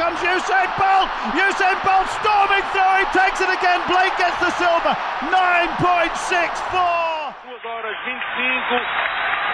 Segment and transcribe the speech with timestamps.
[0.00, 1.12] comes Usain Bolt.
[1.36, 3.04] Usain Bolt storming through.
[3.04, 3.84] He takes it again.
[3.84, 4.96] Blake gets the silver.
[5.28, 7.36] 9.64.
[7.44, 8.80] 2 horas 25,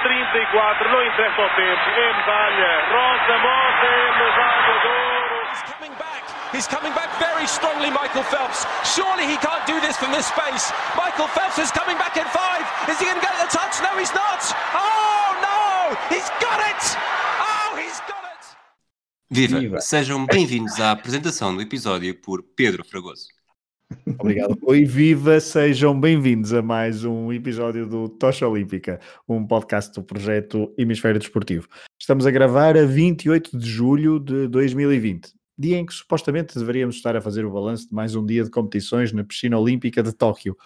[0.07, 0.87] 34.
[0.87, 1.83] Não interessa o tempo.
[1.99, 2.71] É medalha.
[2.95, 5.51] Rosa Mota é medalha de ouro.
[5.51, 6.23] He's coming back.
[6.55, 8.71] He's coming back very strongly, Michael Phelps.
[8.95, 10.73] Surely he can't do this from this space.
[10.95, 12.63] Michael Phelps is coming back in five.
[12.89, 13.83] Is he going to get the touch?
[13.83, 14.55] No, he's not.
[14.79, 15.97] Oh, no!
[16.15, 16.97] He's got it!
[17.43, 18.26] Oh, he's got it!
[19.29, 19.59] Viva!
[19.59, 19.81] Viva.
[19.81, 23.27] Sejam bem-vindos à apresentação do episódio por Pedro Fragoso.
[24.21, 24.57] Obrigado.
[24.63, 25.41] Oi, viva!
[25.41, 31.67] Sejam bem-vindos a mais um episódio do Tocha Olímpica, um podcast do projeto Hemisfério Desportivo.
[32.01, 37.17] Estamos a gravar a 28 de julho de 2020, dia em que supostamente deveríamos estar
[37.17, 40.57] a fazer o balanço de mais um dia de competições na piscina olímpica de Tóquio,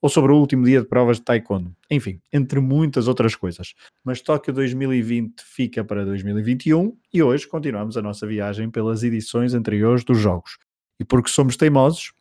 [0.00, 1.74] ou sobre o último dia de provas de taekwondo.
[1.90, 3.74] Enfim, entre muitas outras coisas.
[4.04, 10.04] Mas Tóquio 2020 fica para 2021 e hoje continuamos a nossa viagem pelas edições anteriores
[10.04, 10.58] dos Jogos.
[10.98, 12.12] E porque somos teimosos,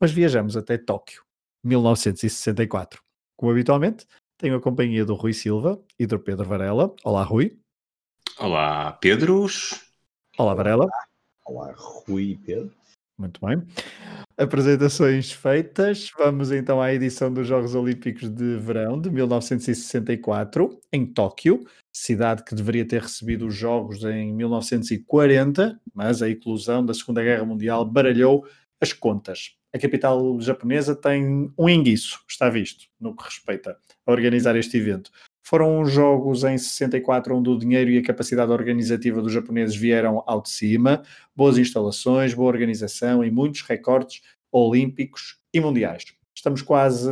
[0.00, 1.22] mas viajamos até Tóquio,
[1.64, 3.02] 1964.
[3.36, 6.94] Como habitualmente, tenho a companhia do Rui Silva e do Pedro Varela.
[7.04, 7.58] Olá, Rui.
[8.38, 9.84] Olá, Pedros.
[10.36, 10.86] Olá, Varela.
[11.44, 12.77] Olá, Rui e Pedro.
[13.18, 13.60] Muito bem.
[14.36, 16.12] Apresentações feitas.
[16.16, 22.54] Vamos então à edição dos Jogos Olímpicos de Verão de 1964, em Tóquio, cidade que
[22.54, 28.46] deveria ter recebido os Jogos em 1940, mas a eclosão da Segunda Guerra Mundial baralhou
[28.80, 29.56] as contas.
[29.74, 35.10] A capital japonesa tem um enguiço, está visto, no que respeita a organizar este evento.
[35.48, 40.42] Foram jogos em 64 onde o dinheiro e a capacidade organizativa dos japoneses vieram ao
[40.42, 41.02] de cima,
[41.34, 44.20] boas instalações, boa organização e muitos recordes
[44.52, 46.04] olímpicos e mundiais.
[46.36, 47.08] Estamos quase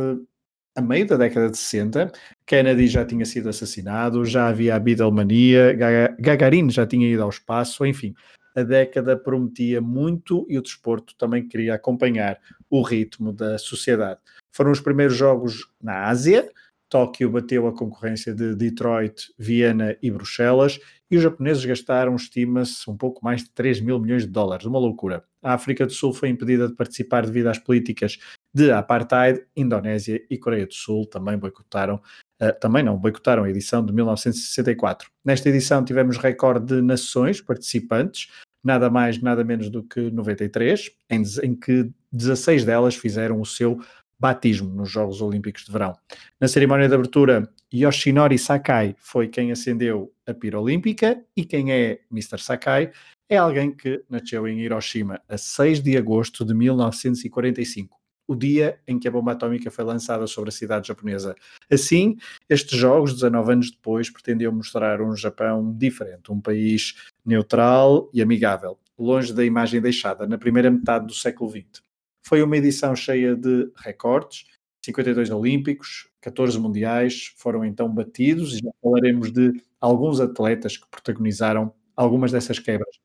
[0.75, 2.11] a meio da década de 60,
[2.45, 7.29] Kennedy já tinha sido assassinado, já havia a Beatlemania, Gaga- Gagarin já tinha ido ao
[7.29, 8.13] espaço, enfim,
[8.55, 12.37] a década prometia muito e o desporto também queria acompanhar
[12.69, 14.19] o ritmo da sociedade.
[14.51, 16.47] Foram os primeiros jogos na Ásia,
[16.89, 20.79] Tóquio bateu a concorrência de Detroit, Viena e Bruxelas,
[21.09, 24.79] e os japoneses gastaram, estima-se, um pouco mais de 3 mil milhões de dólares, uma
[24.79, 25.23] loucura.
[25.41, 28.17] A África do Sul foi impedida de participar devido às políticas
[28.53, 32.01] de apartheid, Indonésia e Coreia do Sul também boicotaram,
[32.39, 35.09] eh, também não, boicotaram a edição de 1964.
[35.23, 38.29] Nesta edição tivemos recorde de nações participantes,
[38.63, 43.79] nada mais, nada menos do que 93, em, em que 16 delas fizeram o seu
[44.19, 45.93] batismo nos Jogos Olímpicos de Verão.
[46.39, 51.99] Na cerimónia de abertura, Yoshinori Sakai foi quem acendeu a pira olímpica e quem é
[52.11, 52.39] Mr.
[52.39, 52.91] Sakai
[53.29, 58.97] é alguém que nasceu em Hiroshima a 6 de agosto de 1945, o dia em
[58.97, 61.35] que a bomba atómica foi lançada sobre a cidade japonesa.
[61.69, 62.15] Assim,
[62.49, 66.95] estes jogos, 19 anos depois, pretendiam mostrar um Japão diferente, um país
[67.25, 71.86] neutral e amigável, longe da imagem deixada na primeira metade do século XX.
[72.27, 74.43] Foi uma edição cheia de recordes,
[74.83, 81.73] 52 olímpicos, 14 mundiais foram então batidos e já falaremos de alguns atletas que protagonizaram
[81.95, 82.97] algumas dessas quebras.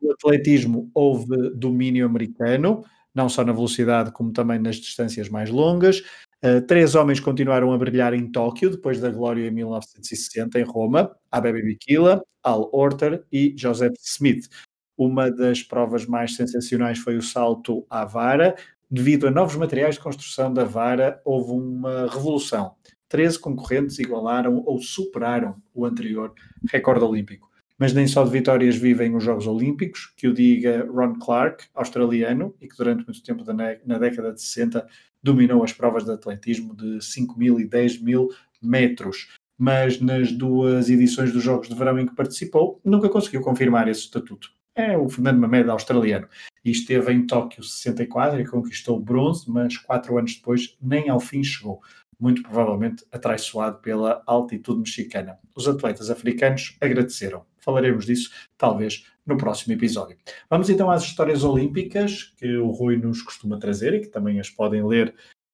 [0.00, 2.82] No atletismo houve domínio americano,
[3.14, 6.00] não só na velocidade como também nas distâncias mais longas.
[6.42, 11.14] Uh, três homens continuaram a brilhar em Tóquio depois da glória em 1960 em Roma,
[11.30, 14.48] Abebe Bikila, Al Orter e Joseph Smith.
[14.96, 18.54] Uma das provas mais sensacionais foi o salto à vara.
[18.90, 22.74] Devido a novos materiais de construção da vara, houve uma revolução.
[23.08, 26.32] 13 concorrentes igualaram ou superaram o anterior
[26.70, 27.50] recorde olímpico.
[27.78, 32.54] Mas nem só de vitórias vivem os Jogos Olímpicos, que o diga Ron Clark, australiano,
[32.60, 33.44] e que durante muito tempo
[33.84, 34.86] na década de 60
[35.22, 38.28] dominou as provas de atletismo de 5 mil e 10 mil
[38.62, 39.36] metros.
[39.58, 44.02] Mas nas duas edições dos Jogos de Verão em que participou, nunca conseguiu confirmar esse
[44.02, 44.50] estatuto.
[44.74, 46.28] É o Fernando Mamed australiano.
[46.64, 51.44] E esteve em Tóquio 64 e conquistou bronze, mas quatro anos depois nem ao fim
[51.44, 51.82] chegou
[52.22, 55.40] muito provavelmente atraiçoado pela altitude mexicana.
[55.56, 57.44] Os atletas africanos agradeceram.
[57.58, 60.16] Falaremos disso, talvez, no próximo episódio.
[60.48, 64.48] Vamos então às histórias olímpicas que o Rui nos costuma trazer e que também as
[64.48, 65.12] podem ler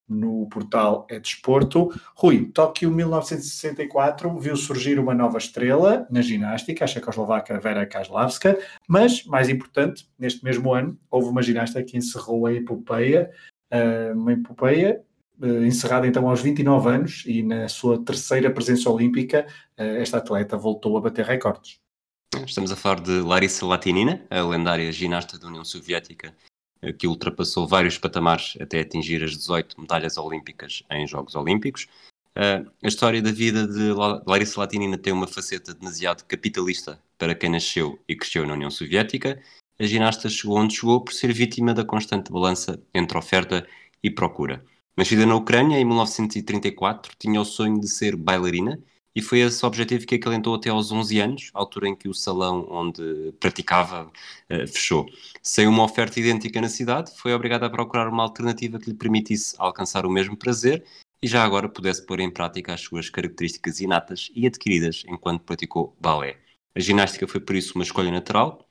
[0.09, 1.89] no portal É Desporto.
[2.15, 8.57] Rui, Tóquio 1964 viu surgir uma nova estrela na ginástica, a checoslovaca Vera Kaslavska,
[8.87, 13.29] mas, mais importante, neste mesmo ano, houve uma ginasta que encerrou a epopeia,
[13.69, 15.01] eh, uma epopeia
[15.41, 19.45] eh, encerrada então aos 29 anos e na sua terceira presença olímpica,
[19.77, 21.79] eh, esta atleta voltou a bater recordes.
[22.45, 26.35] Estamos a falar de Larissa Latinina, a lendária ginasta da União Soviética,
[26.97, 31.87] que ultrapassou vários patamares até atingir as 18 medalhas olímpicas em Jogos Olímpicos.
[32.37, 37.35] Uh, a história da vida de La- Larissa Latinina tem uma faceta demasiado capitalista para
[37.35, 39.41] quem nasceu e cresceu na União Soviética
[39.79, 43.65] a ginasta chegou onde chegou por ser vítima da constante balança entre oferta
[44.03, 44.61] e procura.
[44.97, 48.77] Nascida na Ucrânia em 1934, tinha o sonho de ser bailarina
[49.19, 52.65] e foi esse objetivo que acalentou até aos 11 anos, altura em que o salão
[52.71, 54.05] onde praticava
[54.49, 55.07] uh, fechou.
[55.43, 59.55] Sem uma oferta idêntica na cidade, foi obrigada a procurar uma alternativa que lhe permitisse
[59.57, 60.85] alcançar o mesmo prazer
[61.21, 65.93] e já agora pudesse pôr em prática as suas características inatas e adquiridas enquanto praticou
[65.99, 66.37] balé.
[66.73, 68.69] A ginástica foi por isso uma escolha natural,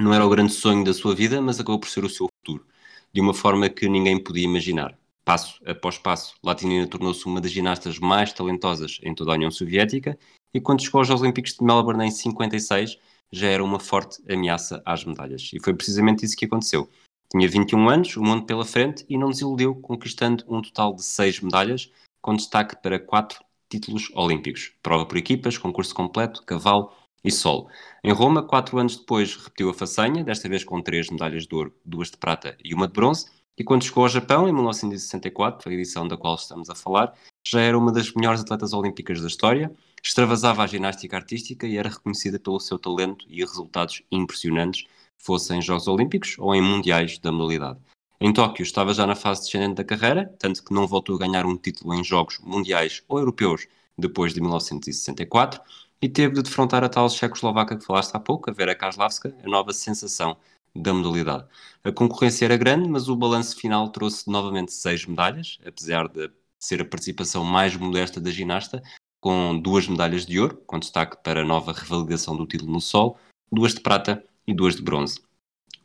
[0.00, 2.66] não era o grande sonho da sua vida, mas acabou por ser o seu futuro,
[3.12, 4.98] de uma forma que ninguém podia imaginar.
[5.26, 10.16] Passo após passo, Latinina tornou-se uma das ginastas mais talentosas em toda a União Soviética
[10.54, 12.96] e quando chegou aos Olímpicos de Melbourne em 56
[13.32, 15.50] já era uma forte ameaça às medalhas.
[15.52, 16.88] E foi precisamente isso que aconteceu.
[17.28, 21.40] Tinha 21 anos, o mundo pela frente e não desiludiu, conquistando um total de 6
[21.40, 21.90] medalhas,
[22.22, 24.74] com destaque para 4 títulos olímpicos.
[24.80, 26.92] Prova por equipas, concurso completo, cavalo
[27.24, 27.68] e solo.
[28.04, 31.74] Em Roma, 4 anos depois, repetiu a façanha, desta vez com 3 medalhas de ouro,
[31.84, 33.26] 2 de prata e uma de bronze,
[33.58, 37.14] e quando chegou ao Japão, em 1964, a edição da qual estamos a falar,
[37.46, 39.72] já era uma das melhores atletas olímpicas da história,
[40.02, 44.84] extravasava a ginástica artística e era reconhecida pelo seu talento e resultados impressionantes,
[45.16, 47.78] fosse em Jogos Olímpicos ou em Mundiais da modalidade.
[48.20, 51.44] Em Tóquio estava já na fase descendente da carreira, tanto que não voltou a ganhar
[51.46, 53.66] um título em Jogos Mundiais ou Europeus
[53.96, 55.60] depois de 1964
[56.00, 59.48] e teve de defrontar a tal Checoslovaca que falaste há pouco, a Vera Kaslavska, a
[59.48, 60.36] nova sensação
[60.76, 61.44] da modalidade.
[61.82, 66.80] A concorrência era grande, mas o balanço final trouxe novamente seis medalhas, apesar de ser
[66.80, 68.82] a participação mais modesta da ginasta,
[69.20, 73.18] com duas medalhas de ouro, com destaque para a nova revalidação do título no sol,
[73.50, 75.20] duas de prata e duas de bronze.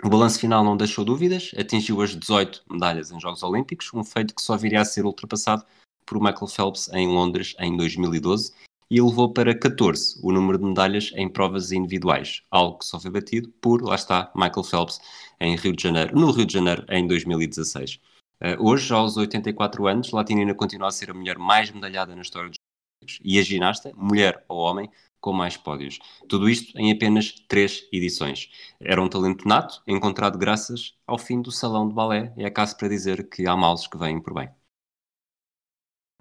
[0.04, 4.34] O balanço final não deixou dúvidas, atingiu as 18 medalhas em Jogos Olímpicos, um feito
[4.34, 5.64] que só viria a ser ultrapassado
[6.06, 8.54] por Michael Phelps em Londres em 2012
[8.92, 13.10] e elevou para 14 o número de medalhas em provas individuais, algo que só foi
[13.10, 15.00] batido por, lá está, Michael Phelps
[15.40, 17.96] em Rio de Janeiro, no Rio de Janeiro em 2016.
[17.96, 18.00] Uh,
[18.42, 22.50] eh, hoje, aos 84 anos, Latinina continua a ser a mulher mais medalhada na história
[22.50, 22.58] dos
[23.02, 24.90] Jogos e a ginasta, mulher ou homem,
[25.22, 25.98] com mais pódios.
[26.28, 28.50] Tudo isto em apenas três edições.
[28.80, 32.76] Era um talento nato, encontrado graças ao fim do salão de balé, e é caso
[32.76, 34.50] para dizer que há males que vêm por bem.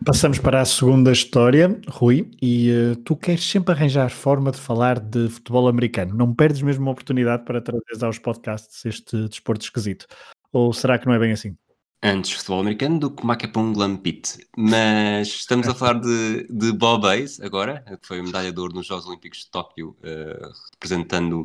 [0.04, 4.98] Passamos para a segunda história, Rui, e uh, tu queres sempre arranjar forma de falar
[4.98, 6.14] de futebol americano.
[6.14, 10.06] Não perdes mesmo uma oportunidade para trazer aos podcasts este desporto esquisito.
[10.52, 11.54] Ou será que não é bem assim?
[12.02, 14.38] Antes futebol americano do que Macapão Glampit.
[14.56, 18.86] Mas estamos a falar de, de Bob Hayes agora, que foi medalha de ouro nos
[18.86, 21.42] Jogos Olímpicos de Tóquio, uh, representando,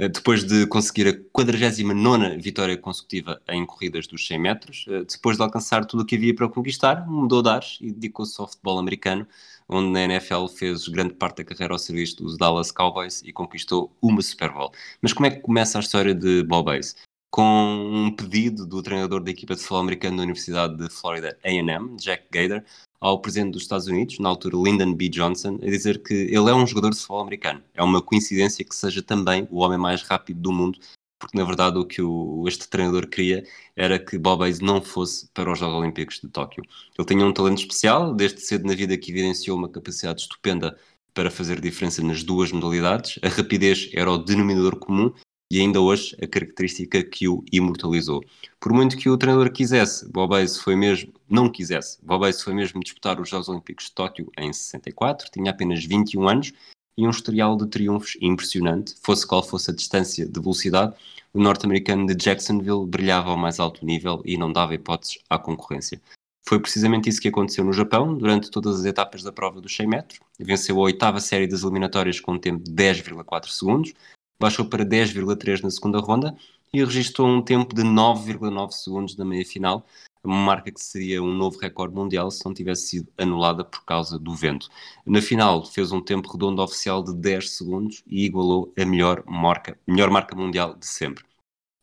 [0.00, 5.36] uh, depois de conseguir a 49 vitória consecutiva em corridas dos 100 metros, uh, depois
[5.36, 8.78] de alcançar tudo o que havia para conquistar, mudou de ares e dedicou-se ao futebol
[8.78, 9.28] americano,
[9.68, 13.94] onde na NFL fez grande parte da carreira ao serviço dos Dallas Cowboys e conquistou
[14.00, 14.72] uma Super Bowl.
[15.02, 16.96] Mas como é que começa a história de Bob Hayes?
[17.30, 21.96] Com um pedido do treinador da equipa de futebol americano da Universidade de Florida A&M,
[21.96, 22.64] Jack Gator,
[23.00, 25.08] ao presidente dos Estados Unidos, na altura Lyndon B.
[25.08, 27.62] Johnson, a dizer que ele é um jogador de futebol americano.
[27.74, 30.78] É uma coincidência que seja também o homem mais rápido do mundo,
[31.18, 33.44] porque na verdade o que o, este treinador queria
[33.76, 36.64] era que Bob Hayes não fosse para os Jogos Olímpicos de Tóquio.
[36.98, 40.76] Ele tinha um talento especial, desde cedo na vida que evidenciou uma capacidade estupenda
[41.12, 43.18] para fazer diferença nas duas modalidades.
[43.22, 45.12] A rapidez era o denominador comum
[45.50, 48.22] e ainda hoje a característica que o imortalizou.
[48.60, 52.80] Por muito que o treinador quisesse, Bob Hayes foi mesmo, não quisesse, Bob foi mesmo
[52.80, 56.52] disputar os Jogos Olímpicos de Tóquio em 64, tinha apenas 21 anos
[56.96, 60.94] e um historial de triunfos impressionante, fosse qual fosse a distância de velocidade,
[61.32, 66.00] o norte-americano de Jacksonville brilhava ao mais alto nível e não dava hipóteses à concorrência.
[66.48, 69.86] Foi precisamente isso que aconteceu no Japão, durante todas as etapas da prova dos 100
[69.86, 70.20] metros.
[70.40, 73.92] Venceu a oitava série das eliminatórias com um tempo de 10,4 segundos,
[74.40, 76.36] baixou para 10,3 na segunda ronda
[76.72, 79.86] e registrou um tempo de 9,9 segundos na meia-final,
[80.22, 84.18] uma marca que seria um novo recorde mundial se não tivesse sido anulada por causa
[84.18, 84.68] do vento.
[85.06, 89.78] Na final fez um tempo redondo oficial de 10 segundos e igualou a melhor marca,
[89.86, 91.24] melhor marca mundial de sempre.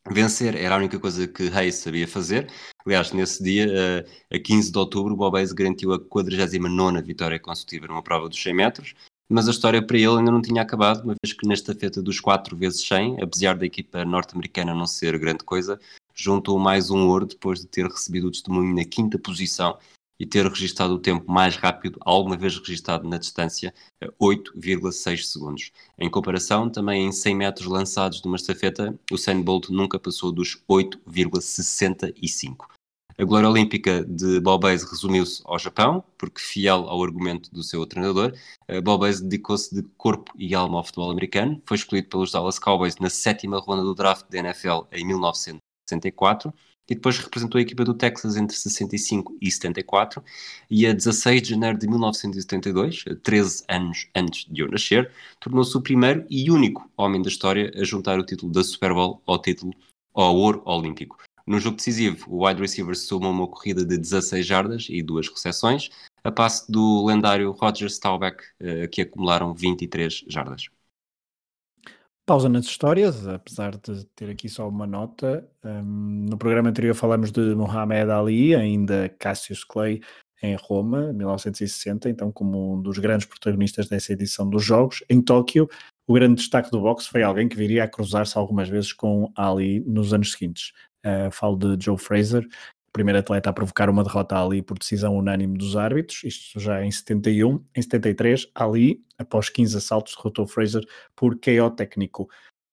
[0.08, 2.48] Vencer era a única coisa que Hayes sabia fazer.
[2.86, 8.04] Aliás, nesse dia, a 15 de outubro, Bob Hayes garantiu a 49ª vitória consecutiva numa
[8.04, 8.96] prova dos 100 metros
[9.30, 12.20] mas a história para ele ainda não tinha acabado, uma vez que nesta feta dos
[12.20, 15.80] 4 vezes 100, apesar da equipa norte-americana não ser grande coisa,
[16.14, 19.78] juntou mais um ouro depois de ter recebido o testemunho na quinta posição
[20.20, 23.74] e ter registado o tempo mais rápido alguma vez registado na distância,
[24.20, 25.72] 8,6 segundos.
[26.00, 30.32] Em comparação, também em 100 metros lançados de uma estafeta, o Usain Bolt nunca passou
[30.32, 32.68] dos 8,65.
[33.18, 38.34] A glória olímpica de Bobese resumiu-se ao Japão, porque fiel ao argumento do seu treinador,
[38.84, 43.10] Bobese dedicou-se de corpo e alma ao futebol americano, foi escolhido pelos Dallas Cowboys na
[43.10, 46.54] sétima ronda do draft da NFL em 1964
[46.90, 50.22] e depois representou a equipa do Texas entre 65 e 74
[50.70, 55.82] e a 16 de janeiro de 1972, 13 anos antes de eu nascer, tornou-se o
[55.82, 59.74] primeiro e único homem da história a juntar o título da Super Bowl ao título
[60.14, 61.18] ao ouro olímpico.
[61.48, 65.90] No jogo decisivo, o wide receiver somou uma corrida de 16 jardas e duas recepções,
[66.24, 70.70] a passe do lendário Roger Staubach, eh, que acumularam 23 jardas.
[72.26, 75.48] Pausa nas histórias, apesar de ter aqui só uma nota.
[75.64, 80.02] Um, no programa anterior falamos de Muhammad Ali, ainda Cassius Clay
[80.42, 85.04] em Roma, 1960, então como um dos grandes protagonistas dessa edição dos Jogos.
[85.08, 85.70] Em Tóquio,
[86.08, 89.82] o grande destaque do boxe foi alguém que viria a cruzar-se algumas vezes com Ali
[89.82, 90.74] nos anos seguintes.
[91.06, 92.48] Uh, falo de Joe Fraser,
[92.92, 96.92] primeiro atleta a provocar uma derrota ali por decisão unânime dos árbitros, isto já em
[96.92, 97.64] 71.
[97.76, 100.84] Em 73, Ali, após 15 assaltos, derrotou Fraser
[101.16, 102.28] por KO técnico.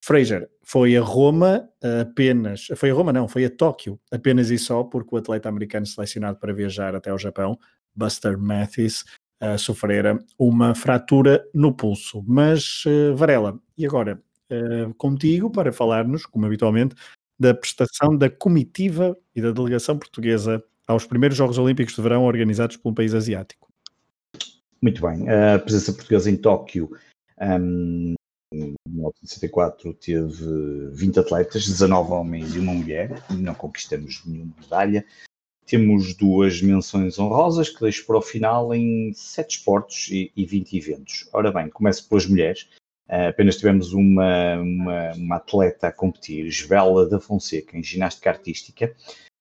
[0.04, 1.68] Fraser foi a Roma
[2.00, 5.86] apenas, foi a Roma não, foi a Tóquio, apenas e só porque o atleta americano
[5.86, 7.56] selecionado para viajar até ao Japão,
[7.94, 9.04] Buster Matthews,
[9.42, 12.22] uh, sofrera uma fratura no pulso.
[12.26, 16.94] Mas, uh, Varela, e agora uh, contigo para falar-nos, como habitualmente,
[17.42, 22.76] da prestação da comitiva e da delegação portuguesa aos primeiros Jogos Olímpicos de Verão organizados
[22.76, 23.68] por um país asiático.
[24.80, 25.28] Muito bem.
[25.28, 26.96] A presença portuguesa em Tóquio
[27.40, 28.14] um,
[28.52, 35.04] em 1964 teve 20 atletas, 19 homens e uma mulher, não conquistamos nenhuma medalha.
[35.66, 40.76] Temos duas menções honrosas que deixo para o final em 7 esportes e, e 20
[40.76, 41.28] eventos.
[41.32, 42.68] Ora bem, começo pelas mulheres.
[43.08, 48.94] Uh, apenas tivemos uma, uma, uma, atleta a competir, Esvela da Fonseca, em ginástica artística.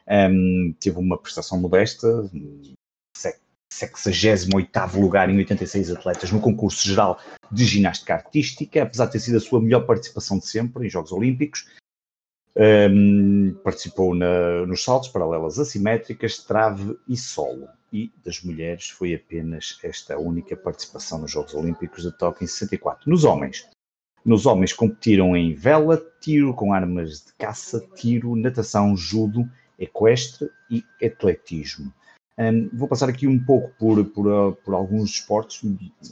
[0.08, 2.30] Um, teve uma prestação modesta,
[3.72, 7.20] 68 lugar em 86 atletas no concurso geral
[7.52, 11.12] de ginástica artística, apesar de ter sido a sua melhor participação de sempre em Jogos
[11.12, 11.70] Olímpicos.
[12.54, 17.70] Um, participou na, nos saltos paralelas assimétricas, trave e solo.
[17.92, 23.10] E das mulheres foi apenas esta única participação nos Jogos Olímpicos de Tóquio em 64.
[23.10, 23.68] Nos homens,
[24.24, 30.84] nos homens competiram em vela, tiro com armas de caça, tiro, natação, judo, equestre e
[31.04, 31.92] atletismo.
[32.38, 35.62] Um, vou passar aqui um pouco por, por, por alguns esportes,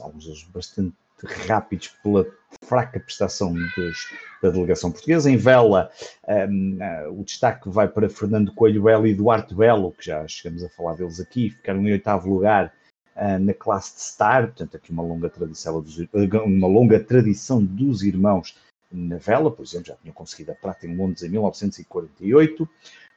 [0.00, 0.94] alguns bastante
[1.26, 2.26] rápidos pela
[2.64, 4.12] fraca prestação dos,
[4.42, 5.30] da delegação portuguesa.
[5.30, 5.90] Em vela,
[6.28, 10.64] um, uh, o destaque vai para Fernando Coelho Belo e Duarte Belo, que já chegamos
[10.64, 12.72] a falar deles aqui, ficaram em oitavo lugar
[13.16, 15.98] uh, na classe de Star, portanto aqui uma longa tradição dos,
[16.44, 18.56] uma longa tradição dos irmãos
[18.92, 22.68] na vela, por exemplo, já tinham conseguido a prata em Londres em 1948.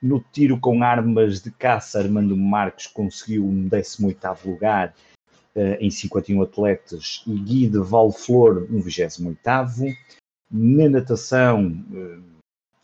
[0.02, 4.90] No tiro com armas de caça, Armando Marques conseguiu um 18º lugar.
[4.90, 5.13] uh,
[5.56, 9.96] em 51 atletas e Gui de Valflor um 28º.
[10.50, 12.24] Na natação, uh,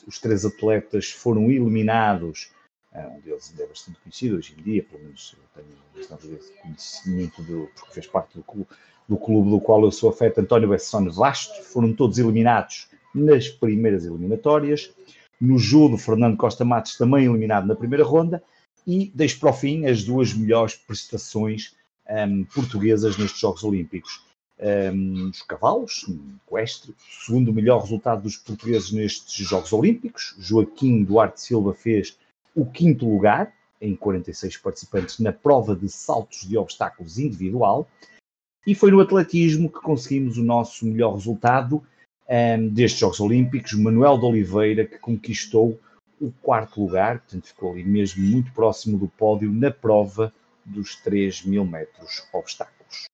[0.07, 2.51] os três atletas foram eliminados,
[2.93, 7.43] uh, um deles é bastante conhecido hoje em dia, pelo menos eu tenho bastante conhecimento
[7.43, 8.67] do, porque fez parte do clube,
[9.07, 14.05] do clube do qual eu sou afeto, António Bessone Vasto, foram todos eliminados nas primeiras
[14.05, 14.91] eliminatórias.
[15.39, 18.43] No judo, Fernando Costa Matos também eliminado na primeira ronda.
[18.85, 21.75] E deixo para o fim as duas melhores prestações
[22.09, 24.21] um, portuguesas nestes Jogos Olímpicos.
[24.59, 26.05] Um, os cavalos,
[26.45, 26.93] equestre,
[27.25, 30.35] segundo melhor resultado dos portugueses nestes Jogos Olímpicos.
[30.37, 32.17] Joaquim Duarte Silva fez
[32.53, 37.87] o quinto lugar, em 46 participantes, na prova de saltos de obstáculos individual.
[38.67, 41.81] E foi no atletismo que conseguimos o nosso melhor resultado,
[42.29, 45.79] um, destes Jogos Olímpicos, Manuel de Oliveira, que conquistou
[46.19, 50.33] o quarto lugar, portanto ficou ali mesmo muito próximo do pódio na prova
[50.69, 53.05] dos 3 mil metros obstáculos.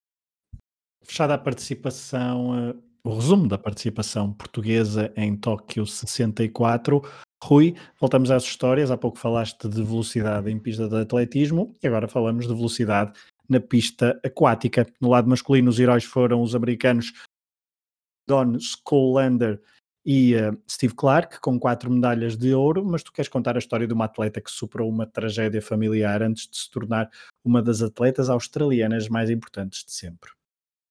[1.03, 7.01] Fechada a participação, uh, o resumo da participação portuguesa em Tóquio 64.
[7.43, 8.89] Rui, voltamos às histórias.
[8.89, 13.13] Há pouco falaste de velocidade em pista de atletismo e agora falamos de velocidade
[13.47, 14.87] na pista aquática.
[14.99, 17.13] No lado masculino, os heróis foram os americanos
[18.27, 19.61] Don Schollander
[20.05, 23.87] e uh, Steve Clark, com quatro medalhas de ouro, mas tu queres contar a história
[23.87, 27.09] de uma atleta que superou uma tragédia familiar antes de se tornar
[27.43, 30.29] uma das atletas australianas mais importantes de sempre.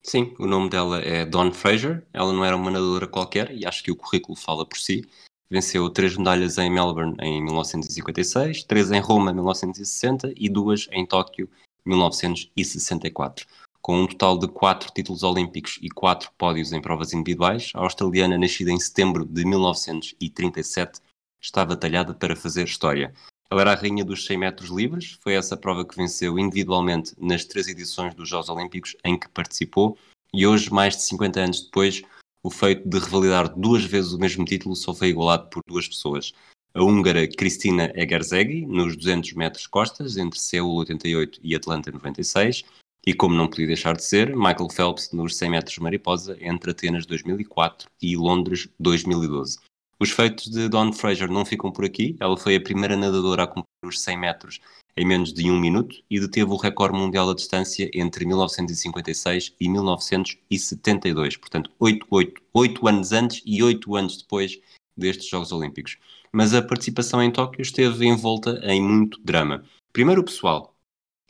[0.03, 3.83] Sim, o nome dela é Dawn Fraser, ela não era uma nadadora qualquer e acho
[3.85, 5.07] que o currículo fala por si.
[5.49, 11.07] Venceu três medalhas em Melbourne em 1956, três em Roma em 1960 e duas em
[11.07, 11.49] Tóquio
[11.87, 13.47] em 1964
[13.85, 18.39] com um total de quatro títulos olímpicos e quatro pódios em provas individuais, a australiana,
[18.39, 21.01] nascida em setembro de 1937,
[21.39, 23.13] estava talhada para fazer história.
[23.51, 27.45] Ela era a rainha dos 100 metros livres, foi essa prova que venceu individualmente nas
[27.45, 29.99] três edições dos Jogos Olímpicos em que participou,
[30.33, 32.03] e hoje, mais de 50 anos depois,
[32.43, 36.33] o feito de revalidar duas vezes o mesmo título só foi igualado por duas pessoas.
[36.73, 42.65] A húngara Cristina Egerzegi, nos 200 metros costas, entre Seul 88 e Atlanta 96,
[43.07, 47.05] e como não podia deixar de ser, Michael Phelps nos 100 metros mariposa entre Atenas
[47.05, 49.59] 2004 e Londres 2012.
[50.01, 52.17] Os feitos de Dawn Fraser não ficam por aqui.
[52.19, 54.61] Ela foi a primeira nadadora a cumprir os 100 metros
[54.97, 59.69] em menos de um minuto e deteve o recorde mundial da distância entre 1956 e
[59.69, 61.37] 1972.
[61.37, 64.61] Portanto, 8, 8, 8 anos antes e 8 anos depois
[64.97, 65.99] destes Jogos Olímpicos.
[66.33, 69.65] Mas a participação em Tóquio esteve envolta em muito drama.
[69.93, 70.74] Primeiro o pessoal.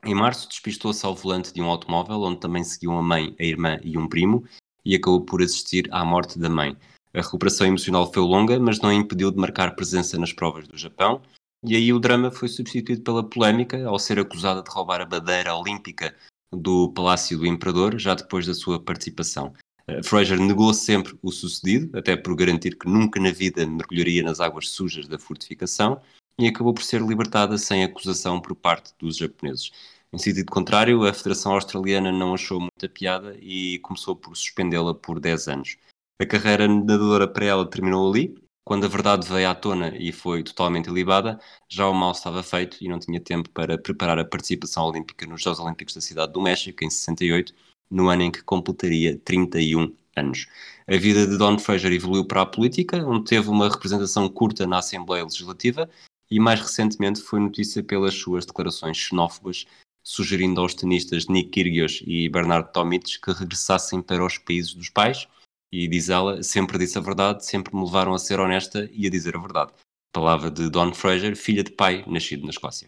[0.05, 3.79] Em março despistou-se ao volante de um automóvel onde também seguiam a mãe, a irmã
[3.83, 4.45] e um primo
[4.85, 6.77] e acabou por assistir à morte da mãe.
[7.15, 11.23] A recuperação emocional foi longa, mas não impediu de marcar presença nas provas do Japão.
[11.65, 15.55] E aí o drama foi substituído pela polémica ao ser acusada de roubar a bandeira
[15.55, 16.15] olímpica
[16.53, 19.55] do Palácio do Imperador, já depois da sua participação.
[19.89, 24.39] Uh, Fraser negou sempre o sucedido, até por garantir que nunca na vida mergulharia nas
[24.39, 26.01] águas sujas da fortificação,
[26.39, 29.71] e acabou por ser libertada sem acusação por parte dos japoneses.
[30.15, 35.19] Em sentido contrário, a Federação Australiana não achou muita piada e começou por suspendê-la por
[35.19, 35.77] 10 anos.
[36.23, 38.33] A carreira nadadora para ela terminou ali.
[38.65, 42.77] Quando a verdade veio à tona e foi totalmente ilibada, já o mal estava feito
[42.81, 46.41] e não tinha tempo para preparar a participação olímpica nos Jogos Olímpicos da Cidade do
[46.41, 47.53] México, em 68,
[47.91, 50.47] no ano em que completaria 31 anos.
[50.87, 54.79] A vida de Don Fraser evoluiu para a política, onde teve uma representação curta na
[54.79, 55.91] Assembleia Legislativa
[56.31, 59.67] e mais recentemente foi notícia pelas suas declarações xenófobas,
[60.05, 65.27] sugerindo aos tenistas Nick Kyrgios e Bernard Tomic que regressassem para os países dos pais
[65.73, 69.11] e diz ela, sempre disse a verdade, sempre me levaram a ser honesta e a
[69.11, 69.73] dizer a verdade.
[70.13, 72.87] Palavra de Don Fraser, filha de pai, nascido na Escócia.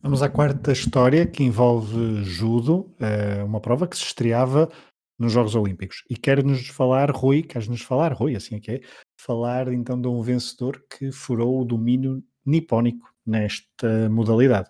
[0.00, 4.68] Vamos à quarta história, que envolve judo, eh, uma prova que se estreava
[5.16, 6.02] nos Jogos Olímpicos.
[6.10, 8.80] E quer-nos falar, Rui, queres-nos falar, Rui, assim é que é,
[9.16, 14.68] falar então de um vencedor que furou o domínio nipónico nesta modalidade.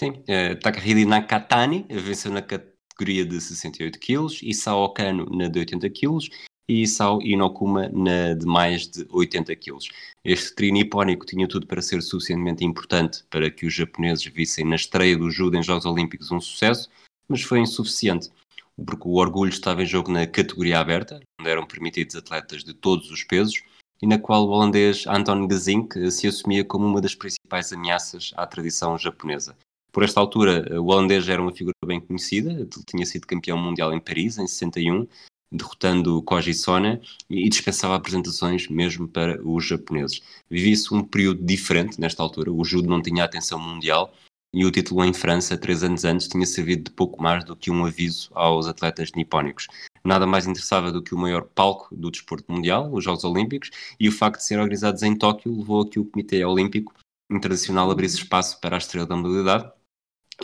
[0.00, 5.90] Sim, uh, Takahide Nakatani venceu na categoria de 68 kg, Isao Okano na de 80
[5.90, 6.18] kg
[6.68, 9.78] e Isao Inokuma na de mais de 80 kg.
[10.24, 14.76] Este trio nipónico tinha tudo para ser suficientemente importante para que os japoneses vissem na
[14.76, 16.88] estreia do judo em Jogos Olímpicos um sucesso,
[17.28, 18.30] mas foi insuficiente,
[18.86, 23.10] porque o orgulho estava em jogo na categoria aberta, onde eram permitidos atletas de todos
[23.10, 23.60] os pesos,
[24.00, 28.46] e na qual o holandês Anton Gezink se assumia como uma das principais ameaças à
[28.46, 29.56] tradição japonesa.
[29.98, 33.98] Por esta altura, o holandês era uma figura bem conhecida, tinha sido campeão mundial em
[33.98, 35.08] Paris em 61,
[35.50, 40.22] derrotando Koji Sona e dispensava apresentações mesmo para os japoneses.
[40.48, 44.14] Vivia-se um período diferente nesta altura, o judo não tinha atenção mundial
[44.54, 47.68] e o título em França, três anos antes, tinha servido de pouco mais do que
[47.68, 49.66] um aviso aos atletas nipónicos.
[50.04, 54.08] Nada mais interessava do que o maior palco do desporto mundial, os Jogos Olímpicos, e
[54.08, 56.94] o facto de serem organizados em Tóquio levou a que o Comitê Olímpico
[57.28, 59.70] Internacional abrisse espaço para a estrela da modalidade,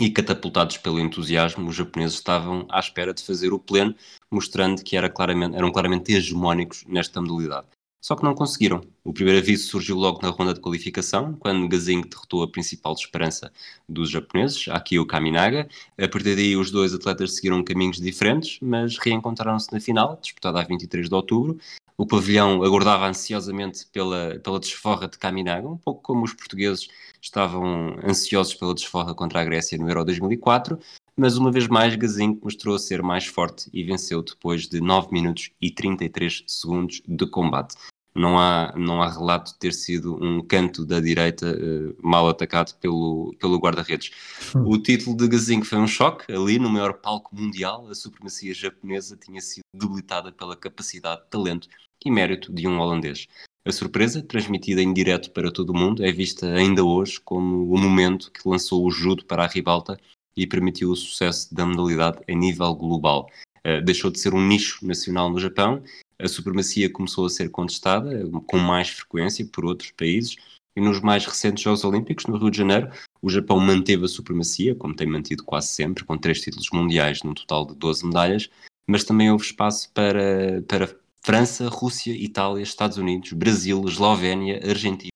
[0.00, 3.94] e catapultados pelo entusiasmo, os japoneses estavam à espera de fazer o pleno,
[4.30, 7.66] mostrando que era claramente, eram claramente hegemónicos nesta modalidade.
[8.04, 8.82] Só que não conseguiram.
[9.02, 13.50] O primeiro aviso surgiu logo na ronda de qualificação, quando Gazing derrotou a principal esperança
[13.88, 15.66] dos japoneses, Akio Kaminaga.
[15.96, 20.64] A partir daí, os dois atletas seguiram caminhos diferentes, mas reencontraram-se na final, disputada a
[20.64, 21.58] 23 de outubro,
[21.96, 26.88] o pavilhão aguardava ansiosamente pela, pela desforra de Caminaga, um pouco como os portugueses
[27.20, 30.78] estavam ansiosos pela desforra contra a Grécia no Euro 2004,
[31.16, 35.50] mas uma vez mais Gazinho mostrou ser mais forte e venceu depois de 9 minutos
[35.60, 37.76] e 33 segundos de combate.
[38.16, 42.72] Não há, não há relato de ter sido um canto da direita uh, mal atacado
[42.78, 44.12] pelo, pelo guarda-redes.
[44.54, 44.62] Hum.
[44.66, 46.32] O título de Gazinho foi um choque.
[46.32, 51.68] Ali, no maior palco mundial, a supremacia japonesa tinha sido debilitada pela capacidade, talento
[52.04, 53.26] e mérito de um holandês.
[53.66, 57.78] A surpresa, transmitida em direto para todo o mundo, é vista ainda hoje como o
[57.78, 59.98] momento que lançou o judo para a ribalta
[60.36, 63.26] e permitiu o sucesso da modalidade a nível global.
[63.66, 65.82] Uh, deixou de ser um nicho nacional no Japão,
[66.18, 70.36] a supremacia começou a ser contestada com mais frequência por outros países
[70.76, 72.90] e nos mais recentes Jogos Olímpicos, no Rio de Janeiro,
[73.22, 77.32] o Japão manteve a supremacia, como tem mantido quase sempre, com três títulos mundiais num
[77.32, 78.50] total de 12 medalhas,
[78.86, 85.10] mas também houve espaço para, para França, Rússia, Itália, Estados Unidos, Brasil, Eslovénia, Argentina,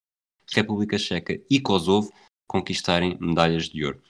[0.54, 2.12] República Checa e Kosovo
[2.46, 4.00] conquistarem medalhas de ouro.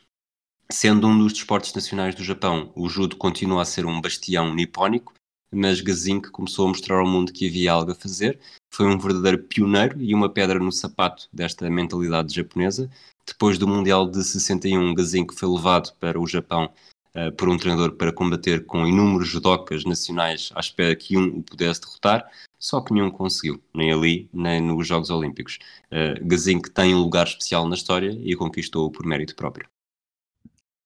[0.70, 5.14] Sendo um dos desportos nacionais do Japão, o judo continua a ser um bastião nipónico,
[5.53, 8.39] mas Gazink começou a mostrar ao mundo que havia algo a fazer.
[8.71, 12.91] Foi um verdadeiro pioneiro e uma pedra no sapato desta mentalidade japonesa.
[13.27, 16.71] Depois do Mundial de 61, Gazink foi levado para o Japão
[17.15, 21.43] uh, por um treinador para combater com inúmeros judocas nacionais à espera que um o
[21.43, 25.59] pudesse derrotar, só que nenhum conseguiu, nem ali, nem nos Jogos Olímpicos.
[25.93, 29.69] Uh, Gazink tem um lugar especial na história e conquistou por mérito próprio.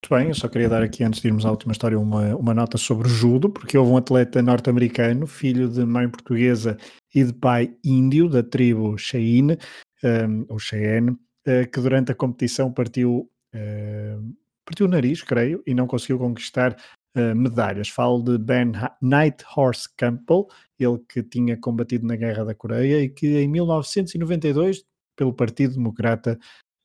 [0.05, 2.53] Muito bem, eu só queria dar aqui, antes de irmos à última história, uma, uma
[2.53, 6.77] nota sobre judo, porque houve um atleta norte-americano, filho de mãe portuguesa
[7.15, 9.57] e de pai índio, da tribo Cheyenne,
[10.03, 14.35] um, ou Cheyenne, uh, que durante a competição partiu, uh,
[14.65, 16.77] partiu o nariz, creio, e não conseguiu conquistar
[17.17, 17.89] uh, medalhas.
[17.89, 20.49] Falo de Ben Nighthorse Campbell,
[20.81, 24.83] ele que tinha combatido na Guerra da Coreia e que em 1992,
[25.17, 26.37] pelo Partido Democrata,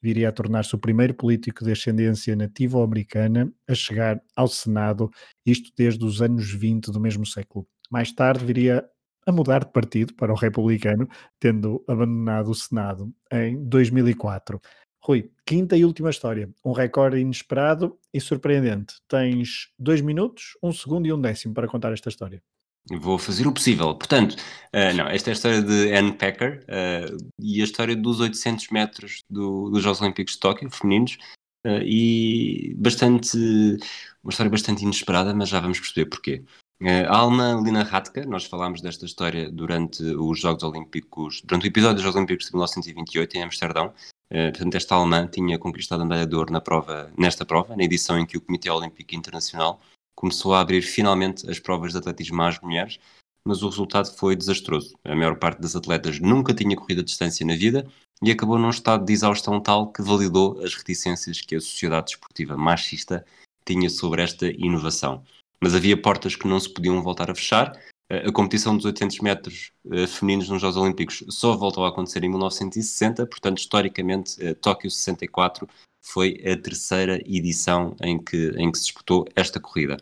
[0.02, 5.10] viria a tornar-se o primeiro político de ascendência nativa-americana a chegar ao Senado,
[5.46, 7.68] isto desde os anos 20 do mesmo século.
[7.90, 8.88] Mais tarde viria
[9.26, 11.08] a mudar de partido para o republicano,
[11.40, 14.60] tendo abandonado o Senado em 2004.
[15.04, 16.50] Rui, quinta e última história.
[16.66, 18.96] Um recorde inesperado e surpreendente.
[19.08, 22.42] Tens dois minutos, um segundo e um décimo para contar esta história.
[22.90, 23.94] Vou fazer o possível.
[23.96, 28.20] Portanto, uh, não, esta é a história de Anne Packer uh, e a história dos
[28.20, 31.18] 800 metros do, dos Jogos Olímpicos de Tóquio, femininos,
[31.66, 33.38] uh, e bastante,
[34.24, 36.44] uma história bastante inesperada, mas já vamos perceber porquê.
[37.10, 41.96] a Alma Lina Ratka, nós falámos desta história durante os Jogos Olímpicos, durante o episódio
[41.96, 43.94] dos Jogos Olímpicos de 1928 em Amsterdão.
[44.30, 48.18] portanto, esta alemã tinha conquistado a medalha de ouro na prova, nesta prova, na edição
[48.18, 49.82] em que o Comitê Olímpico Internacional
[50.18, 53.00] começou a abrir finalmente as provas de atletismo às mulheres,
[53.46, 54.98] mas o resultado foi desastroso.
[55.06, 57.88] A maior parte das atletas nunca tinha corrido a distância na vida
[58.22, 62.58] e acabou num estado de exaustão tal que validou as reticências que a sociedade desportiva
[62.58, 63.24] machista
[63.64, 65.24] tinha sobre esta inovação.
[65.62, 67.80] Mas havia portas que não se podiam voltar a fechar.
[68.10, 72.30] A competição dos 800 metros uh, femininos nos Jogos Olímpicos só voltou a acontecer em
[72.30, 75.68] 1960, portanto, historicamente, uh, Tóquio 64
[76.02, 79.98] foi a terceira edição em que, em que se disputou esta corrida.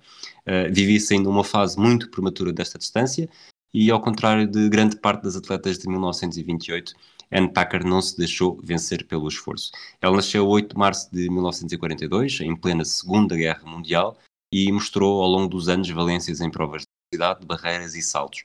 [0.45, 3.27] Uh, Vivia-se ainda uma fase muito prematura desta distância
[3.73, 6.93] e, ao contrário de grande parte das atletas de 1928,
[7.31, 9.71] Anne Packer não se deixou vencer pelo esforço.
[9.99, 14.15] Ela nasceu 8 de março de 1942, em plena Segunda Guerra Mundial,
[14.53, 16.83] e mostrou ao longo dos anos valências em provas
[17.15, 18.43] velocidade, barreiras e saltos.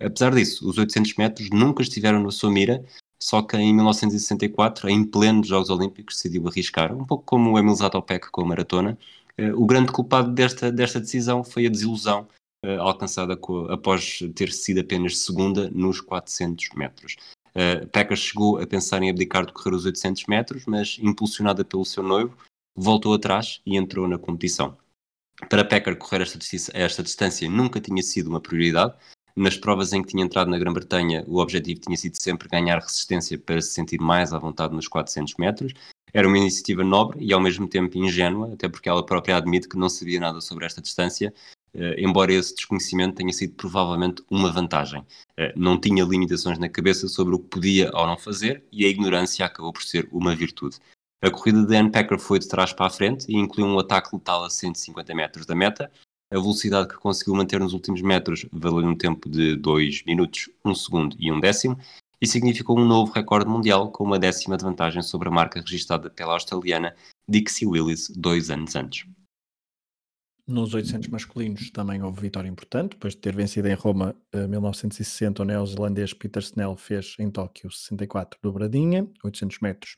[0.00, 2.84] Apesar disso, os 800 metros nunca estiveram na sua mira,
[3.20, 7.74] só que em 1964, em pleno Jogos Olímpicos, decidiu arriscar, um pouco como o Emil
[7.74, 8.98] Zatopek com a maratona.
[9.38, 12.26] Uh, o grande culpado desta, desta decisão foi a desilusão
[12.64, 17.16] uh, alcançada com, após ter sido apenas segunda nos 400 metros.
[17.50, 21.84] Uh, Pekka chegou a pensar em abdicar de correr os 800 metros, mas impulsionada pelo
[21.84, 22.36] seu noivo,
[22.74, 24.76] voltou atrás e entrou na competição.
[25.48, 26.38] Para Pekka, correr esta,
[26.72, 28.94] esta distância nunca tinha sido uma prioridade,
[29.34, 33.38] nas provas em que tinha entrado na Grã-Bretanha, o objetivo tinha sido sempre ganhar resistência
[33.38, 35.72] para se sentir mais à vontade nos 400 metros.
[36.12, 39.78] Era uma iniciativa nobre e ao mesmo tempo ingênua, até porque ela própria admite que
[39.78, 41.32] não sabia nada sobre esta distância,
[41.72, 45.02] eh, embora esse desconhecimento tenha sido provavelmente uma vantagem.
[45.38, 48.88] Eh, não tinha limitações na cabeça sobre o que podia ou não fazer e a
[48.88, 50.76] ignorância acabou por ser uma virtude.
[51.24, 54.12] A corrida de Anne Packer foi de trás para a frente e incluiu um ataque
[54.12, 55.88] letal a 150 metros da meta,
[56.28, 60.74] a velocidade que conseguiu manter nos últimos metros valeu um tempo de 2 minutos, 1
[60.74, 61.78] segundo e 1 décimo,
[62.20, 66.10] e significou um novo recorde mundial com uma décima de vantagem sobre a marca registada
[66.10, 66.92] pela australiana
[67.28, 69.06] Dixie Willis dois anos antes.
[70.44, 75.40] Nos 800 masculinos também houve vitória importante, depois de ter vencido em Roma em 1960,
[75.40, 79.96] o neozelandês Peter Snell fez em Tóquio 64 dobradinha, 800 metros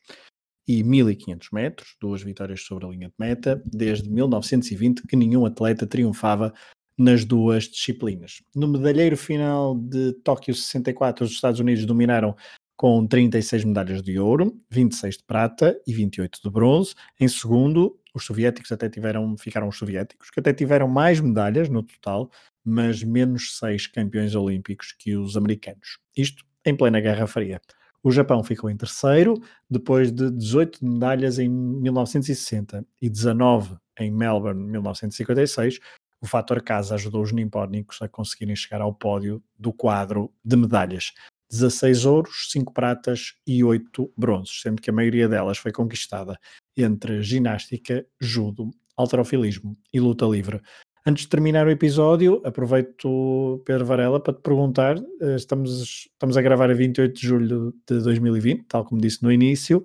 [0.66, 5.86] e 1500 metros, duas vitórias sobre a linha de meta, desde 1920 que nenhum atleta
[5.86, 6.52] triunfava
[6.98, 8.40] nas duas disciplinas.
[8.54, 12.36] No medalheiro final de Tóquio 64, os Estados Unidos dominaram
[12.76, 16.94] com 36 medalhas de ouro, 26 de prata e 28 de bronze.
[17.20, 21.82] Em segundo, os soviéticos até tiveram, ficaram os soviéticos, que até tiveram mais medalhas no
[21.82, 22.30] total,
[22.64, 25.98] mas menos seis campeões olímpicos que os americanos.
[26.16, 27.60] Isto em plena Guerra Fria.
[28.04, 34.62] O Japão ficou em terceiro, depois de 18 medalhas em 1960 e 19 em Melbourne,
[34.62, 35.80] 1956.
[36.20, 41.12] O fator casa ajudou os nippónicos a conseguirem chegar ao pódio do quadro de medalhas.
[41.50, 46.38] 16 ouros, 5 pratas e 8 bronzes, sendo que a maioria delas foi conquistada
[46.76, 50.60] entre ginástica, judo, alterofilismo e luta livre.
[51.06, 56.42] Antes de terminar o episódio, aproveito, Pedro Varela, para te perguntar: eh, estamos, estamos a
[56.42, 59.84] gravar a 28 de julho de 2020, tal como disse no início.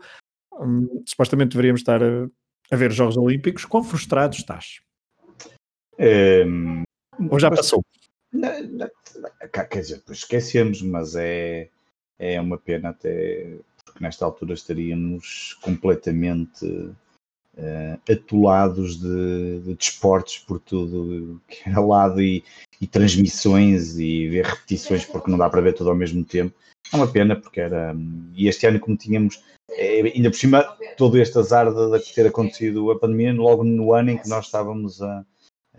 [0.53, 2.29] Hum, supostamente deveríamos estar a,
[2.71, 3.65] a, ver os Jogos Olímpicos.
[3.65, 4.79] Quão frustrado estás?
[5.99, 6.83] Um,
[7.29, 7.83] Ou já passou?
[8.31, 8.89] Não, não,
[9.69, 11.69] quer dizer, depois esquecemos, mas é,
[12.17, 16.93] é uma pena até porque nesta altura estaríamos completamente
[17.59, 22.43] uh, atolados de, de desportos por tudo que era lado e,
[22.79, 26.55] e, transmissões e ver repetições porque não dá para ver tudo ao mesmo tempo.
[26.91, 27.95] É uma pena porque era.
[28.33, 30.63] E este ano, como tínhamos, é, ainda por cima,
[30.97, 34.45] todo este azar de, de ter acontecido a pandemia, logo no ano em que nós
[34.45, 35.23] estávamos a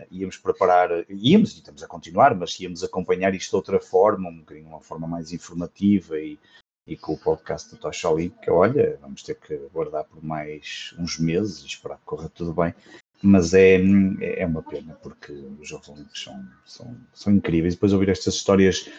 [0.09, 4.39] íamos preparar, íamos e estamos a continuar, mas íamos acompanhar isto de outra forma, um
[4.39, 6.39] bocadinho uma forma mais informativa e,
[6.85, 11.19] e com o podcast do Tocha Olímpica, olha, vamos ter que aguardar por mais uns
[11.19, 12.73] meses e esperar que corra tudo bem,
[13.21, 13.79] mas é,
[14.21, 17.75] é uma pena porque os Jogos Olímpicos são, são, são incríveis.
[17.75, 18.89] Depois ouvir estas histórias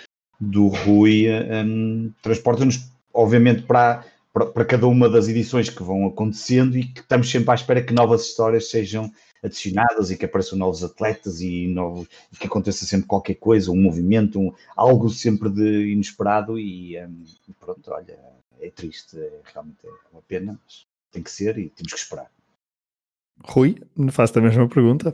[0.40, 1.26] do Rui
[1.64, 7.00] um, transporta-nos, obviamente, para, para, para cada uma das edições que vão acontecendo e que
[7.00, 9.10] estamos sempre à espera que novas histórias sejam
[9.42, 13.80] adicionadas e que apareçam novos atletas e, novos, e que aconteça sempre qualquer coisa, um
[13.80, 17.24] movimento, um, algo sempre de inesperado e, um,
[17.58, 18.18] pronto, olha,
[18.60, 22.30] é triste, é, realmente é uma pena, mas tem que ser e temos que esperar.
[23.44, 25.12] Rui, faço a mesma pergunta.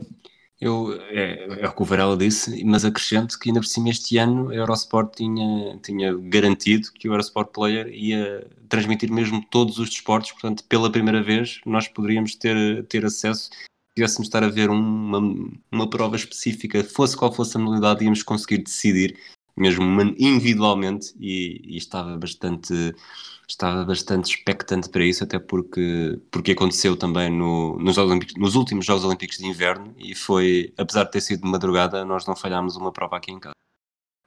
[0.61, 4.17] Eu, é, é o que o Varela disse, mas acrescento que ainda por cima este
[4.17, 9.89] ano a Eurosport tinha, tinha garantido que o Eurosport Player ia transmitir mesmo todos os
[9.89, 13.49] desportos, portanto, pela primeira vez nós poderíamos ter, ter acesso
[13.95, 15.19] tivéssemos estar a ver uma,
[15.71, 19.17] uma prova específica, fosse qual fosse a modalidade, íamos conseguir decidir
[19.59, 19.83] mesmo
[20.17, 22.95] individualmente e, e, estava bastante
[23.47, 28.85] estava bastante expectante para isso até porque porque aconteceu também no, nos, Olímpicos, nos últimos
[28.85, 32.77] Jogos Olímpicos de Inverno e foi apesar de ter sido de madrugada nós não falhámos
[32.77, 33.55] uma prova aqui em casa.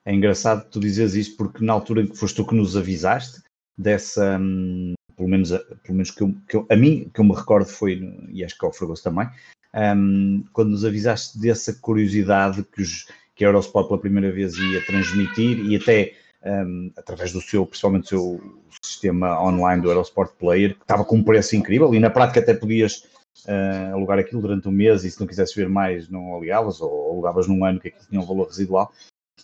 [0.05, 3.41] É engraçado tu dizes isso porque na altura em que foste tu que nos avisaste
[3.79, 7.35] dessa hum, pelo menos, pelo menos que, eu, que eu, a mim que eu me
[7.35, 9.29] recordo foi e acho que ao Fragoso também
[9.75, 14.85] um, quando nos avisaste dessa curiosidade que, os, que a Eurosport pela primeira vez ia
[14.85, 18.41] transmitir e até um, através do seu, principalmente do seu
[18.83, 22.53] sistema online do Eurosport Player, que estava com um preço incrível e na prática até
[22.53, 23.05] podias
[23.47, 27.11] uh, alugar aquilo durante um mês e se não quisesse ver mais não aligavas ou
[27.11, 28.93] alugavas num ano que aquilo tinha um valor residual.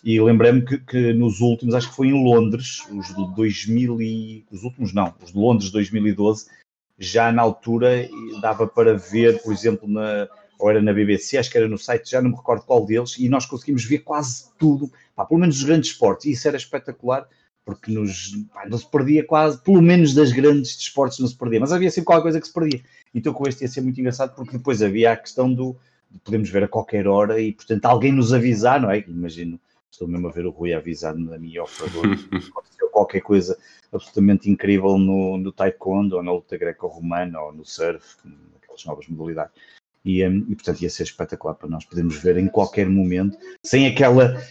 [0.03, 4.45] E lembrei-me que, que, nos últimos, acho que foi em Londres, os de 2000 e,
[4.51, 6.47] os últimos não, os de Londres 2012,
[6.97, 8.07] já na altura
[8.41, 12.11] dava para ver, por exemplo, na, ou era na BBC, acho que era no site,
[12.11, 15.57] já não me recordo qual deles, e nós conseguimos ver quase tudo, pá, pelo menos
[15.57, 17.27] os grandes esportes, e isso era espetacular,
[17.65, 21.59] porque nos, pá, não se perdia quase, pelo menos das grandes esportes não se perdia,
[21.59, 22.81] mas havia sempre qualquer coisa que se perdia.
[23.13, 25.77] Então com este ia ser muito engraçado, porque depois havia a questão do,
[26.09, 28.99] de podemos ver a qualquer hora, e portanto alguém nos avisar, não é?
[29.07, 29.59] Imagino,
[29.91, 32.05] estou mesmo a ver o Rui avisar-me da minha operador,
[32.49, 33.57] aconteceu qualquer coisa
[33.91, 38.17] absolutamente incrível no, no taekwondo, ou na luta greco-romana, ou no surf,
[38.61, 39.53] aquelas novas modalidades.
[40.05, 43.85] E, um, e, portanto ia ser espetacular para nós podermos ver em qualquer momento, sem
[43.85, 44.41] aquela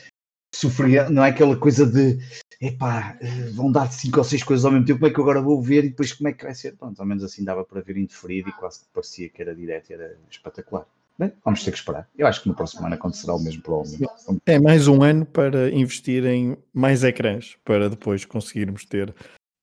[0.55, 2.19] sofrer, não é aquela coisa de
[2.61, 5.25] epá, eh, vão dar cinco ou seis coisas ao mesmo tempo, como é que eu
[5.25, 6.77] agora vou ver e depois como é que vai ser?
[6.77, 10.19] Pronto, ao menos assim dava para ver indeferido e quase parecia que era direto era
[10.31, 10.87] espetacular.
[11.45, 12.09] Vamos ter que esperar.
[12.17, 14.41] Eu acho que no próximo ano acontecerá o mesmo provavelmente.
[14.47, 19.11] É mais um ano para investir em mais ecrãs, para depois conseguirmos ter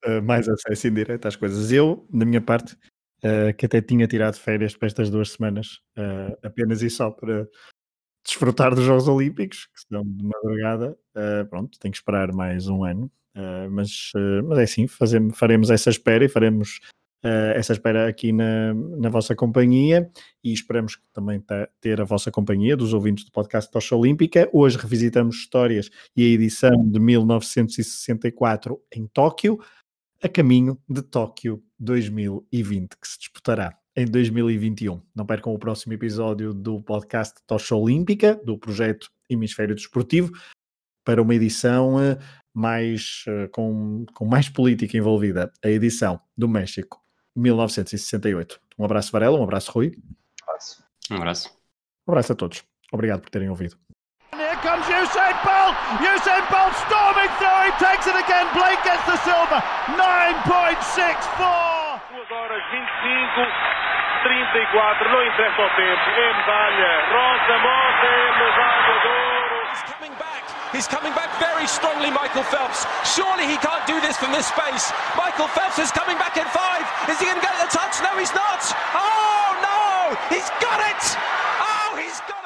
[0.06, 1.72] uh, mais acesso indireto às coisas.
[1.72, 2.74] Eu, da minha parte,
[3.24, 7.48] uh, que até tinha tirado férias para estas duas semanas, uh, apenas e só para
[8.26, 10.98] desfrutar dos Jogos Olímpicos, que são de madrugada,
[11.48, 13.08] pronto, tenho que esperar mais um ano.
[13.70, 14.10] mas,
[14.44, 16.80] mas é assim, fazemos, faremos essa espera e faremos
[17.54, 20.10] essa espera aqui na, na vossa companhia
[20.42, 21.42] e esperamos também
[21.80, 24.48] ter a vossa companhia dos ouvintes do podcast Tocha Olímpica.
[24.52, 29.58] Hoje revisitamos histórias e a edição de 1964 em Tóquio,
[30.22, 35.00] a caminho de Tóquio 2020, que se disputará em 2021.
[35.14, 40.32] Não percam o próximo episódio do podcast Tocha Olímpica, do projeto Hemisfério Desportivo,
[41.04, 42.18] para uma edição eh,
[42.52, 47.05] mais, eh, com, com mais política envolvida, a edição do México
[47.36, 48.58] 1968.
[48.78, 49.92] Um abraço, Varela, um abraço, Rui.
[49.96, 50.02] Um
[50.48, 50.84] abraço.
[51.10, 51.50] Um abraço.
[52.08, 52.64] Um abraço a todos.
[52.92, 53.76] Obrigado por terem ouvido.
[54.34, 55.76] Here comes Usain Bolt.
[56.00, 57.66] Usain Bolt storming through.
[57.66, 58.46] He takes it again.
[58.52, 59.62] Blake gets the silver.
[59.96, 62.00] 9.64.
[62.10, 63.46] 2 horas 25,
[64.22, 65.10] 34.
[65.10, 66.10] Não interessa o tempo.
[66.10, 66.92] É medalha.
[67.12, 69.56] Rosa Mota, medalha de ouro.
[70.76, 72.84] He's coming back very strongly, Michael Phelps.
[73.16, 74.92] Surely he can't do this from this space.
[75.16, 76.84] Michael Phelps is coming back in five.
[77.08, 77.96] Is he going to get the touch?
[78.04, 78.60] No, he's not.
[78.92, 80.36] Oh, no!
[80.36, 81.16] He's got it!
[81.64, 82.45] Oh, he's got it!